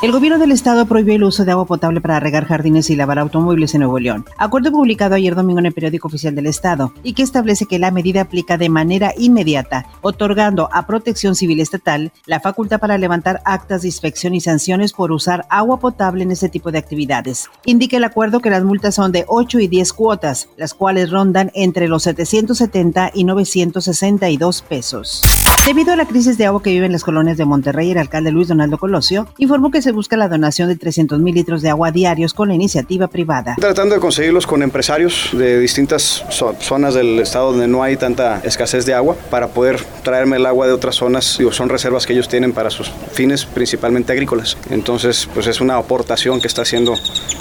[0.00, 3.18] El gobierno del estado prohibió el uso de agua potable para regar jardines y lavar
[3.18, 4.24] automóviles en Nuevo León.
[4.36, 7.90] Acuerdo publicado ayer domingo en el periódico oficial del estado y que establece que la
[7.90, 13.82] medida aplica de manera inmediata, otorgando a Protección Civil Estatal la facultad para levantar actas
[13.82, 17.50] de inspección y sanciones por usar agua potable en este tipo de actividades.
[17.64, 21.50] Indica el acuerdo que las multas son de 8 y 10 cuotas, las cuales rondan
[21.54, 25.47] entre los 770 y 962 pesos.
[25.68, 28.48] Debido a la crisis de agua que viven las colonias de Monterrey, el alcalde Luis
[28.48, 32.32] Donaldo Colosio informó que se busca la donación de 300 mil litros de agua diarios
[32.32, 33.54] con la iniciativa privada.
[33.60, 36.24] Tratando de conseguirlos con empresarios de distintas
[36.60, 40.66] zonas del estado donde no hay tanta escasez de agua para poder traerme el agua
[40.66, 44.56] de otras zonas, digo, son reservas que ellos tienen para sus fines principalmente agrícolas.
[44.70, 46.94] Entonces, pues es una aportación que está haciendo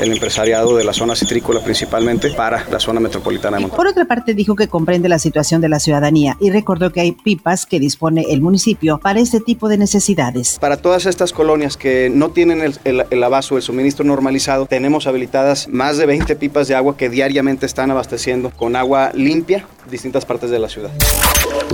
[0.00, 3.76] el empresariado de la zona citrícola principalmente para la zona metropolitana de Monterrey.
[3.76, 7.10] Por otra parte, dijo que comprende la situación de la ciudadanía y recordó que hay
[7.10, 10.58] pipas que disponen el municipio para este tipo de necesidades.
[10.60, 15.68] Para todas estas colonias que no tienen el, el, el el suministro normalizado, tenemos habilitadas
[15.68, 20.50] más de 20 pipas de agua que diariamente están abasteciendo con agua limpia distintas partes
[20.50, 20.90] de la ciudad.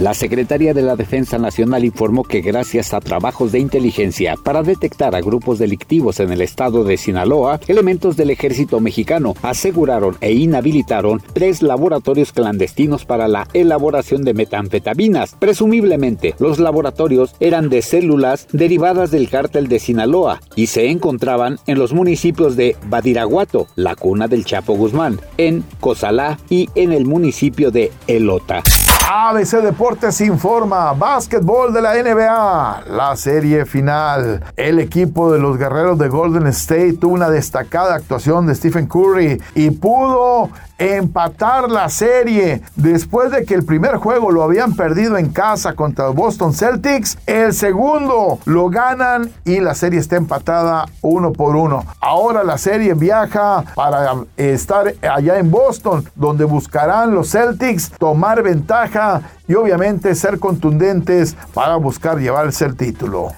[0.00, 5.14] La Secretaría de la Defensa Nacional informó que gracias a trabajos de inteligencia para detectar
[5.14, 11.20] a grupos delictivos en el estado de Sinaloa, elementos del ejército mexicano aseguraron e inhabilitaron
[11.32, 15.34] tres laboratorios clandestinos para la elaboración de metanfetaminas.
[15.38, 21.78] Presumiblemente, los laboratorios eran de células derivadas del cártel de Sinaloa y se encontraban en
[21.78, 27.70] los municipios de Badiraguato, la cuna del Chapo Guzmán, en Cozalá y en el municipio
[27.70, 28.62] de Elota.
[29.10, 34.44] ABC Deportes informa, básquetbol de la NBA, la serie final.
[34.54, 39.40] El equipo de los guerreros de Golden State tuvo una destacada actuación de Stephen Curry
[39.54, 45.30] y pudo empatar la serie después de que el primer juego lo habían perdido en
[45.30, 47.18] casa contra Boston Celtics.
[47.26, 51.84] El segundo lo ganan y la serie está empatada uno por uno.
[52.00, 58.97] Ahora la serie viaja para estar allá en Boston, donde buscarán los Celtics tomar ventaja
[59.46, 63.32] y obviamente ser contundentes para buscar llevarse el título.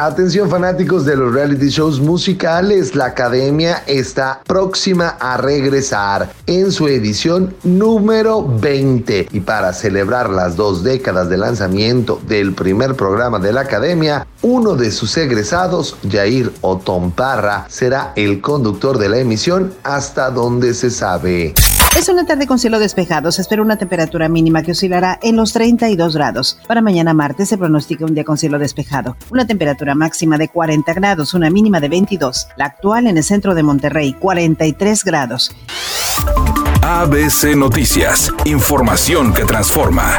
[0.00, 6.86] Atención fanáticos de los reality shows musicales, la academia está próxima a regresar en su
[6.86, 13.52] edición número 20 y para celebrar las dos décadas de lanzamiento del primer programa de
[13.52, 19.74] la academia, uno de sus egresados, Jair Otón Parra, será el conductor de la emisión
[19.82, 21.54] hasta donde se sabe.
[21.96, 23.32] Es una tarde con cielo despejado.
[23.32, 26.58] Se espera una temperatura mínima que oscilará en los 32 grados.
[26.66, 29.16] Para mañana martes se pronostica un día con cielo despejado.
[29.30, 32.48] Una temperatura máxima de 40 grados, una mínima de 22.
[32.56, 35.52] La actual en el centro de Monterrey, 43 grados.
[36.82, 38.32] ABC Noticias.
[38.44, 40.18] Información que transforma.